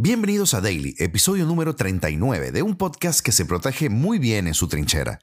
[0.00, 4.54] Bienvenidos a Daily, episodio número 39 de un podcast que se protege muy bien en
[4.54, 5.18] su trinchera.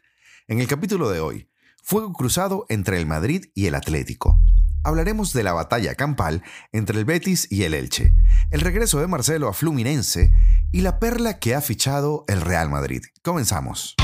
[0.50, 1.48] En el capítulo de hoy,
[1.82, 4.38] fuego cruzado entre el Madrid y el Atlético.
[4.84, 6.44] Hablaremos de la batalla campal
[6.74, 8.12] entre el Betis y el Elche,
[8.52, 10.34] el regreso de Marcelo a Fluminense
[10.74, 13.06] y la perla que ha fichado el Real Madrid.
[13.24, 13.96] Comenzamos.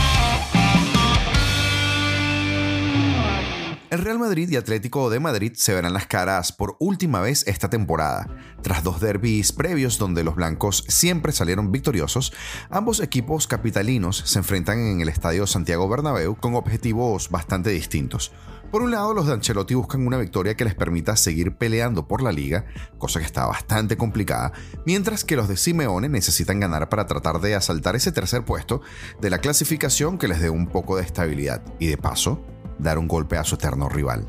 [3.91, 7.69] El Real Madrid y Atlético de Madrid se verán las caras por última vez esta
[7.69, 8.25] temporada.
[8.61, 12.31] Tras dos derbis previos donde los blancos siempre salieron victoriosos,
[12.69, 18.31] ambos equipos capitalinos se enfrentan en el Estadio Santiago Bernabéu con objetivos bastante distintos.
[18.71, 22.21] Por un lado, los de Ancelotti buscan una victoria que les permita seguir peleando por
[22.21, 22.63] la liga,
[22.97, 24.53] cosa que está bastante complicada,
[24.85, 28.81] mientras que los de Simeone necesitan ganar para tratar de asaltar ese tercer puesto
[29.19, 32.41] de la clasificación que les dé un poco de estabilidad y de paso
[32.81, 34.25] dar un golpe a su eterno rival.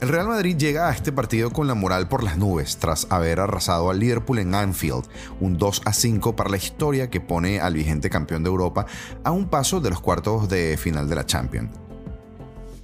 [0.00, 3.38] El Real Madrid llega a este partido con la moral por las nubes tras haber
[3.38, 5.04] arrasado al Liverpool en Anfield,
[5.38, 8.86] un 2 a 5 para la historia que pone al vigente campeón de Europa
[9.22, 11.70] a un paso de los cuartos de final de la Champions.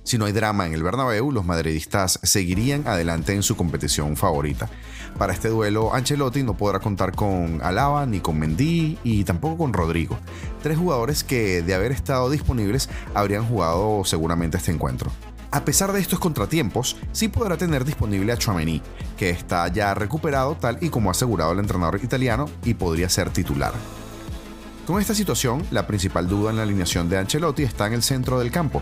[0.09, 4.70] Si no hay drama en el Bernabéu, los madridistas seguirían adelante en su competición favorita.
[5.19, 9.75] Para este duelo, Ancelotti no podrá contar con Alaba, ni con Mendy y tampoco con
[9.75, 10.19] Rodrigo,
[10.62, 15.12] tres jugadores que de haber estado disponibles habrían jugado seguramente este encuentro.
[15.51, 18.81] A pesar de estos contratiempos, sí podrá tener disponible a Chouameni,
[19.19, 23.29] que está ya recuperado tal y como ha asegurado el entrenador italiano y podría ser
[23.29, 23.75] titular.
[24.89, 28.39] Con esta situación, la principal duda en la alineación de Ancelotti está en el centro
[28.39, 28.81] del campo.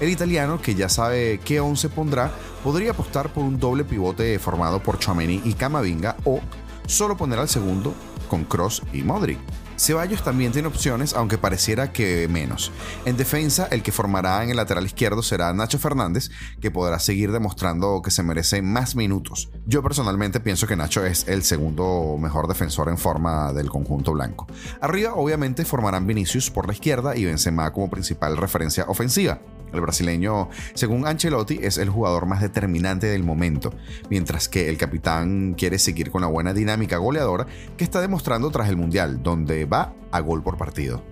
[0.00, 2.30] El italiano, que ya sabe qué 11 pondrá,
[2.62, 6.40] podría apostar por un doble pivote formado por Chouameni y Camavinga o
[6.86, 7.94] solo poner al segundo
[8.28, 9.38] con Cross y Modric.
[9.78, 12.72] Ceballos también tiene opciones, aunque pareciera que menos.
[13.04, 17.30] En defensa, el que formará en el lateral izquierdo será Nacho Fernández, que podrá seguir
[17.30, 19.50] demostrando que se merece más minutos.
[19.66, 24.48] Yo personalmente pienso que Nacho es el segundo mejor defensor en forma del conjunto blanco.
[24.80, 29.40] Arriba, obviamente, formarán Vinicius por la izquierda y Benzema como principal referencia ofensiva.
[29.72, 33.74] El brasileño, según Ancelotti, es el jugador más determinante del momento,
[34.08, 37.46] mientras que el capitán quiere seguir con la buena dinámica goleadora
[37.76, 41.02] que está demostrando tras el Mundial, donde va a gol por partido.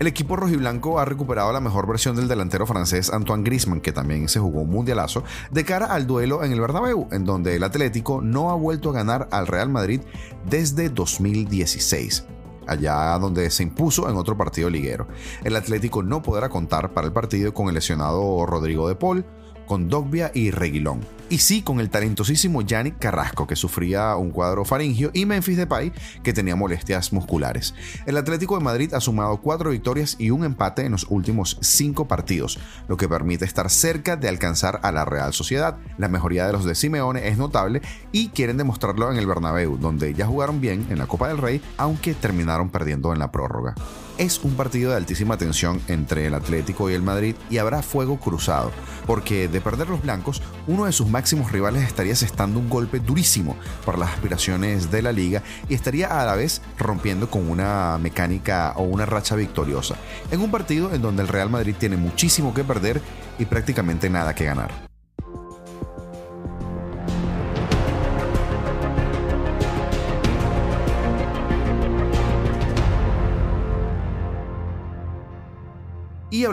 [0.00, 4.28] El equipo rojiblanco ha recuperado la mejor versión del delantero francés Antoine Griezmann, que también
[4.28, 8.20] se jugó un mundialazo, de cara al duelo en el Bernabéu, en donde el Atlético
[8.20, 10.00] no ha vuelto a ganar al Real Madrid
[10.48, 12.26] desde 2016
[12.66, 15.06] allá donde se impuso en otro partido liguero.
[15.42, 19.26] El Atlético no podrá contar para el partido con el lesionado Rodrigo de Paul,
[19.66, 21.00] con Dogbia y Reguilón.
[21.30, 25.92] Y sí con el talentosísimo Yannick Carrasco, que sufría un cuadro faringio, y Memphis Depay,
[26.22, 27.74] que tenía molestias musculares.
[28.06, 32.06] El Atlético de Madrid ha sumado cuatro victorias y un empate en los últimos cinco
[32.06, 32.58] partidos,
[32.88, 35.78] lo que permite estar cerca de alcanzar a la Real Sociedad.
[35.96, 37.80] La mejoría de los de Simeone es notable
[38.12, 41.60] y quieren demostrarlo en el Bernabéu, donde ya jugaron bien en la Copa del Rey,
[41.78, 43.74] aunque terminaron perdiendo en la prórroga
[44.18, 48.18] es un partido de altísima tensión entre el Atlético y el Madrid y habrá fuego
[48.18, 48.72] cruzado,
[49.06, 53.56] porque de perder los blancos, uno de sus máximos rivales estaría asestando un golpe durísimo
[53.84, 58.72] para las aspiraciones de la liga y estaría a la vez rompiendo con una mecánica
[58.76, 59.96] o una racha victoriosa,
[60.30, 63.00] en un partido en donde el Real Madrid tiene muchísimo que perder
[63.38, 64.93] y prácticamente nada que ganar.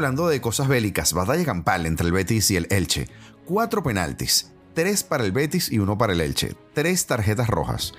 [0.01, 3.07] Hablando de cosas bélicas, batalla campal entre el Betis y el Elche.
[3.45, 6.55] Cuatro penaltis, tres para el Betis y uno para el Elche.
[6.73, 7.93] Tres tarjetas rojas,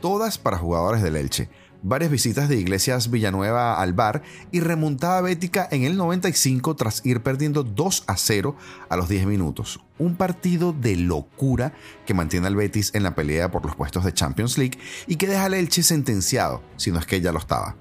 [0.00, 1.50] todas para jugadores del Elche.
[1.82, 7.22] Varias visitas de Iglesias Villanueva al bar y remontada bética en el 95 tras ir
[7.22, 8.56] perdiendo 2 a 0
[8.88, 9.80] a los 10 minutos.
[9.98, 11.74] Un partido de locura
[12.06, 15.26] que mantiene al Betis en la pelea por los puestos de Champions League y que
[15.26, 17.76] deja al Elche sentenciado, si no es que ya lo estaba.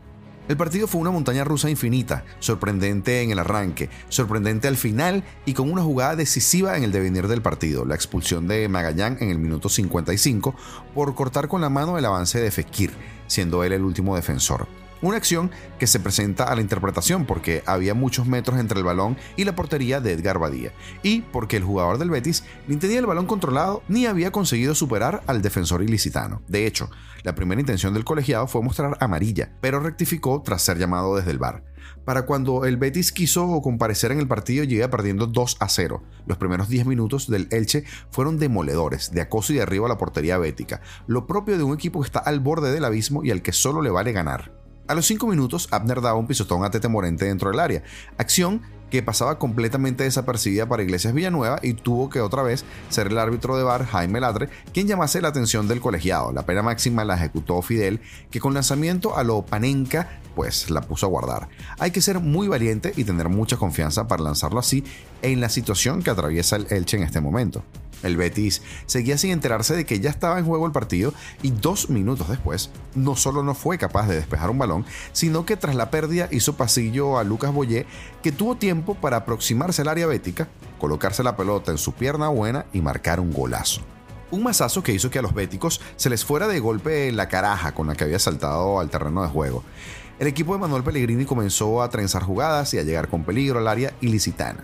[0.47, 5.53] El partido fue una montaña rusa infinita, sorprendente en el arranque, sorprendente al final y
[5.53, 9.39] con una jugada decisiva en el devenir del partido, la expulsión de Magallán en el
[9.39, 10.55] minuto 55
[10.93, 12.91] por cortar con la mano el avance de Fekir,
[13.27, 14.67] siendo él el último defensor.
[15.01, 15.49] Una acción
[15.79, 19.55] que se presenta a la interpretación porque había muchos metros entre el balón y la
[19.55, 23.81] portería de Edgar Badía, y porque el jugador del Betis ni tenía el balón controlado
[23.87, 26.43] ni había conseguido superar al defensor ilicitano.
[26.47, 26.91] De hecho,
[27.23, 31.39] la primera intención del colegiado fue mostrar amarilla, pero rectificó tras ser llamado desde el
[31.39, 31.63] bar.
[32.05, 36.03] Para cuando el Betis quiso comparecer en el partido, llega perdiendo 2 a 0.
[36.27, 39.97] Los primeros 10 minutos del Elche fueron demoledores, de acoso y de arriba a la
[39.97, 43.41] portería bética, lo propio de un equipo que está al borde del abismo y al
[43.41, 44.60] que solo le vale ganar.
[44.91, 47.81] A los 5 minutos, Abner daba un pisotón a Tete Morente dentro del área,
[48.17, 53.17] acción que pasaba completamente desapercibida para Iglesias Villanueva y tuvo que otra vez ser el
[53.17, 56.33] árbitro de bar Jaime Ladre quien llamase la atención del colegiado.
[56.33, 58.01] La pena máxima la ejecutó Fidel,
[58.31, 61.47] que con lanzamiento a lo Panenka pues la puso a guardar.
[61.79, 64.83] Hay que ser muy valiente y tener mucha confianza para lanzarlo así
[65.21, 67.63] en la situación que atraviesa el Elche en este momento.
[68.03, 71.89] El Betis seguía sin enterarse de que ya estaba en juego el partido y dos
[71.89, 75.91] minutos después no solo no fue capaz de despejar un balón, sino que tras la
[75.91, 77.85] pérdida hizo pasillo a Lucas Boyé,
[78.21, 80.47] que tuvo tiempo para aproximarse al área bética,
[80.79, 83.81] colocarse la pelota en su pierna buena y marcar un golazo.
[84.31, 87.73] Un masazo que hizo que a los béticos se les fuera de golpe la caraja
[87.73, 89.63] con la que había saltado al terreno de juego.
[90.19, 93.67] El equipo de Manuel Pellegrini comenzó a trenzar jugadas y a llegar con peligro al
[93.67, 94.63] área ilicitana.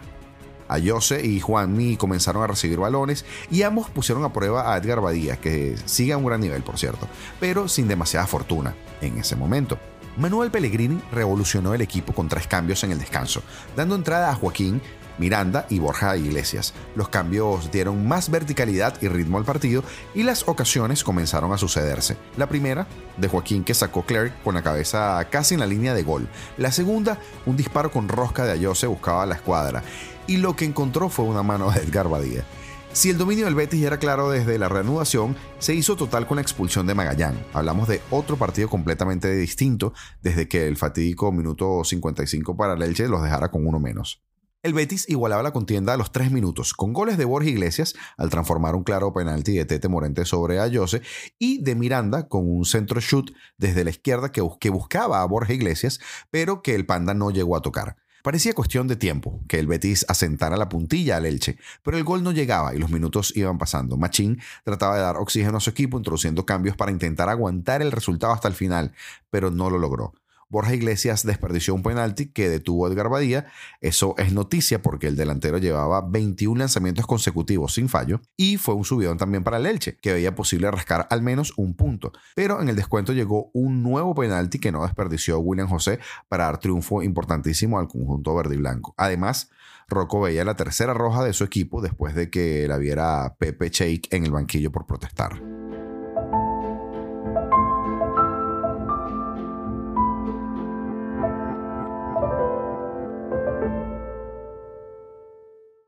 [0.67, 5.01] A Jose y Juanmi comenzaron a recibir balones y ambos pusieron a prueba a Edgar
[5.01, 7.07] Badía, que sigue a un gran nivel, por cierto,
[7.39, 9.77] pero sin demasiada fortuna en ese momento.
[10.17, 13.43] Manuel Pellegrini revolucionó el equipo con tres cambios en el descanso,
[13.75, 14.81] dando entrada a Joaquín,
[15.19, 16.73] Miranda y Borja Iglesias.
[16.95, 19.83] Los cambios dieron más verticalidad y ritmo al partido
[20.13, 22.17] y las ocasiones comenzaron a sucederse.
[22.35, 22.87] La primera,
[23.17, 26.27] de Joaquín que sacó Clerc con la cabeza casi en la línea de gol.
[26.57, 29.83] La segunda, un disparo con rosca de Ayose buscaba la escuadra
[30.27, 32.45] y lo que encontró fue una mano de Edgar Badía.
[32.93, 36.41] Si el dominio del Betis era claro desde la reanudación, se hizo total con la
[36.41, 37.37] expulsión de Magallán.
[37.53, 43.07] Hablamos de otro partido completamente distinto desde que el fatídico minuto 55 para el Elche
[43.07, 44.23] los dejara con uno menos.
[44.63, 48.31] El Betis igualaba la contienda a los tres minutos, con goles de Borja Iglesias al
[48.31, 51.03] transformar un claro penalti de Tete Morente sobre Ayose
[51.37, 55.53] y de Miranda con un centro shoot desde la izquierda que, que buscaba a Borja
[55.53, 55.99] Iglesias,
[56.31, 57.97] pero que el Panda no llegó a tocar.
[58.27, 62.23] Parecía cuestión de tiempo que el Betis asentara la puntilla al Elche, pero el gol
[62.23, 63.95] no llegaba y los minutos iban pasando.
[63.95, 68.33] Machín trataba de dar oxígeno a su equipo introduciendo cambios para intentar aguantar el resultado
[68.33, 68.91] hasta el final,
[69.29, 70.13] pero no lo logró.
[70.49, 73.47] Borja Iglesias desperdició un penalti que detuvo Edgar Badía.
[73.81, 78.85] Eso es noticia porque el delantero llevaba 21 lanzamientos consecutivos sin fallo y fue un
[78.85, 82.13] subidón también para el Elche, que veía posible rascar al menos un punto.
[82.35, 85.99] Pero en el descuento llegó un nuevo penalti que no desperdició William José
[86.29, 88.93] para dar triunfo importantísimo al conjunto verde y blanco.
[88.97, 89.49] Además,
[89.89, 94.13] Rocco veía la tercera roja de su equipo después de que la viera Pepe Cheik
[94.13, 95.41] en el banquillo por protestar.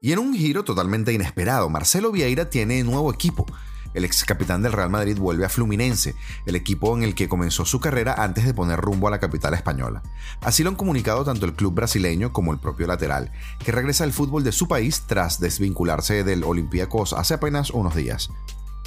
[0.09, 3.45] Y en un giro totalmente inesperado, Marcelo Vieira tiene nuevo equipo.
[3.93, 6.15] El ex capitán del Real Madrid vuelve a Fluminense,
[6.47, 9.53] el equipo en el que comenzó su carrera antes de poner rumbo a la capital
[9.53, 10.01] española.
[10.41, 13.31] Así lo han comunicado tanto el club brasileño como el propio lateral,
[13.63, 18.31] que regresa al fútbol de su país tras desvincularse del Olympiacos hace apenas unos días.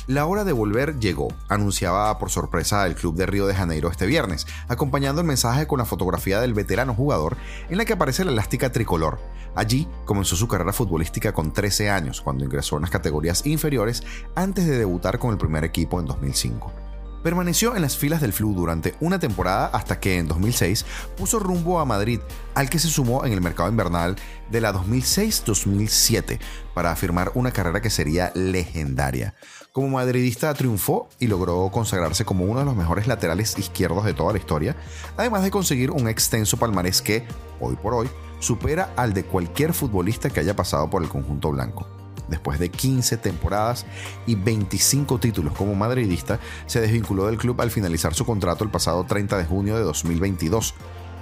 [0.08, 4.04] La hora de volver llegó, anunciaba por sorpresa el club de Río de Janeiro este
[4.04, 7.36] viernes, acompañando el mensaje con la fotografía del veterano jugador
[7.70, 9.20] en la que aparece la elástica tricolor.
[9.54, 14.02] Allí comenzó su carrera futbolística con 13 años, cuando ingresó en las categorías inferiores
[14.34, 16.81] antes de debutar con el primer equipo en 2005.
[17.22, 20.84] Permaneció en las filas del Flu durante una temporada hasta que en 2006
[21.16, 22.18] puso rumbo a Madrid,
[22.54, 24.16] al que se sumó en el mercado invernal
[24.50, 26.40] de la 2006-2007
[26.74, 29.34] para afirmar una carrera que sería legendaria.
[29.70, 34.32] Como madridista triunfó y logró consagrarse como uno de los mejores laterales izquierdos de toda
[34.32, 34.76] la historia,
[35.16, 37.24] además de conseguir un extenso palmarés que,
[37.60, 38.10] hoy por hoy,
[38.40, 42.01] supera al de cualquier futbolista que haya pasado por el conjunto blanco
[42.32, 43.86] después de 15 temporadas
[44.26, 49.04] y 25 títulos como madridista, se desvinculó del club al finalizar su contrato el pasado
[49.04, 50.74] 30 de junio de 2022.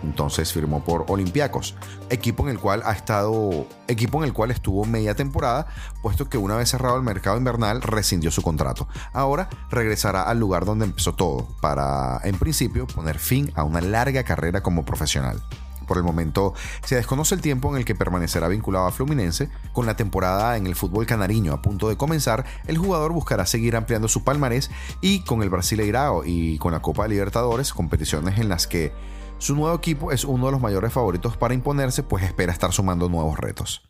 [0.03, 1.75] Entonces firmó por Olympiacos,
[2.09, 5.67] equipo en el cual ha estado, equipo en el cual estuvo media temporada,
[6.01, 8.89] puesto que una vez cerrado el mercado invernal rescindió su contrato.
[9.13, 14.25] Ahora regresará al lugar donde empezó todo, para en principio poner fin a una larga
[14.25, 15.43] carrera como profesional.
[15.91, 16.55] Por el momento
[16.85, 19.51] se desconoce el tiempo en el que permanecerá vinculado a Fluminense.
[19.73, 23.75] Con la temporada en el fútbol canariño a punto de comenzar, el jugador buscará seguir
[23.75, 24.71] ampliando su palmarés
[25.01, 28.93] y con el Brasileirao y con la Copa de Libertadores, competiciones en las que
[29.39, 33.09] su nuevo equipo es uno de los mayores favoritos para imponerse, pues espera estar sumando
[33.09, 33.90] nuevos retos.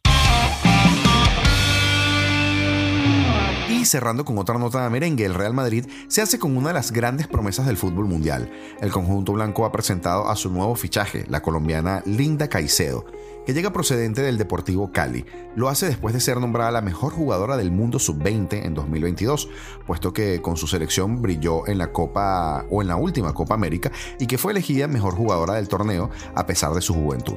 [3.80, 6.74] Y cerrando con otra nota de merengue, el Real Madrid se hace con una de
[6.74, 8.52] las grandes promesas del fútbol mundial.
[8.78, 13.06] El conjunto blanco ha presentado a su nuevo fichaje, la colombiana Linda Caicedo,
[13.46, 15.24] que llega procedente del Deportivo Cali.
[15.56, 19.48] Lo hace después de ser nombrada la mejor jugadora del mundo sub-20 en 2022,
[19.86, 23.90] puesto que con su selección brilló en la Copa o en la última Copa América
[24.18, 27.36] y que fue elegida mejor jugadora del torneo a pesar de su juventud.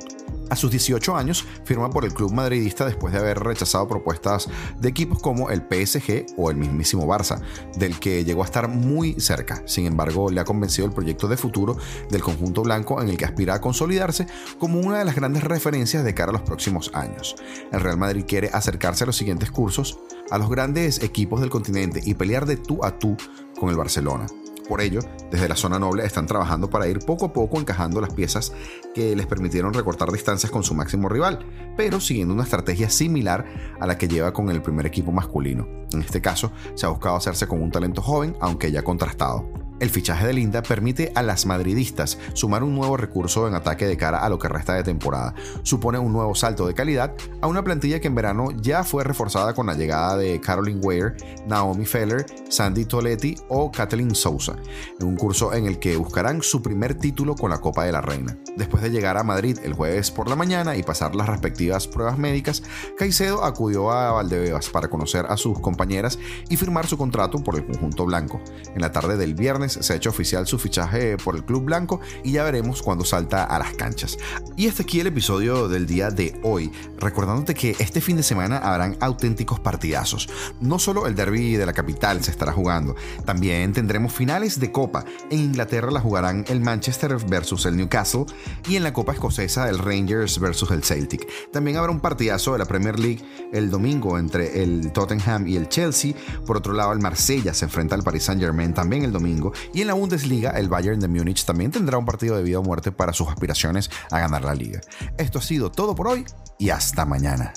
[0.50, 4.89] A sus 18 años firma por el club madridista después de haber rechazado propuestas de
[4.89, 7.41] equipos como el PSG o el mismísimo Barça,
[7.77, 9.63] del que llegó a estar muy cerca.
[9.65, 11.77] Sin embargo, le ha convencido el proyecto de futuro
[12.10, 14.27] del conjunto blanco en el que aspira a consolidarse
[14.60, 17.35] como una de las grandes referencias de cara a los próximos años.
[17.71, 20.00] El Real Madrid quiere acercarse a los siguientes cursos,
[20.31, 23.15] a los grandes equipos del continente y pelear de tú a tú
[23.59, 24.25] con el Barcelona.
[24.67, 28.13] Por ello, desde la zona noble están trabajando para ir poco a poco encajando las
[28.13, 28.53] piezas
[28.95, 31.45] que les permitieron recortar distancias con su máximo rival,
[31.75, 33.45] pero siguiendo una estrategia similar
[33.79, 35.67] a la que lleva con el primer equipo masculino.
[35.91, 39.62] En este caso, se ha buscado hacerse con un talento joven, aunque ya contrastado.
[39.83, 43.97] El fichaje de Linda permite a las madridistas sumar un nuevo recurso en ataque de
[43.97, 45.35] cara a lo que resta de temporada.
[45.63, 49.53] Supone un nuevo salto de calidad a una plantilla que en verano ya fue reforzada
[49.53, 54.55] con la llegada de Caroline Weir, Naomi Feller, Sandy Toletti o Kathleen Sousa,
[55.01, 57.99] en un curso en el que buscarán su primer título con la Copa de la
[57.99, 58.37] Reina.
[58.55, 62.17] Después de llegar a Madrid el jueves por la mañana y pasar las respectivas pruebas
[62.17, 62.63] médicas,
[62.97, 67.65] Caicedo acudió a Valdebebas para conocer a sus compañeras y firmar su contrato por el
[67.65, 68.39] conjunto blanco.
[68.75, 72.00] En la tarde del viernes se ha hecho oficial su fichaje por el Club Blanco
[72.24, 74.18] y ya veremos cuando salta a las canchas.
[74.56, 78.58] Y este aquí el episodio del día de hoy, recordándote que este fin de semana
[78.58, 80.30] habrán auténticos partidazos.
[80.60, 85.06] No solo el derby de la capital se estará jugando, también tendremos finales de Copa.
[85.30, 88.25] En Inglaterra la jugarán el Manchester versus el Newcastle
[88.68, 91.27] y en la Copa Escocesa el Rangers versus el Celtic.
[91.51, 95.70] También habrá un partidazo de la Premier League el domingo entre el Tottenham y el
[95.70, 96.13] Chelsea.
[96.46, 99.82] Por otro lado, el Marsella se enfrenta al Paris Saint Germain también el domingo y
[99.82, 102.91] en la Bundesliga, el Bayern de Múnich también tendrá un partido de vida o muerte
[102.91, 104.82] para sus aspiraciones a ganar la liga.
[105.17, 106.25] Esto ha sido todo por hoy
[106.58, 107.53] y hasta mañana.